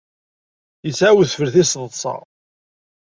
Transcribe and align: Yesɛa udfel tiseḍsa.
Yesɛa 0.85 1.15
udfel 1.19 1.49
tiseḍsa. 1.53 2.15